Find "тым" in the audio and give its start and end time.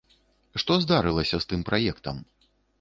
1.53-1.61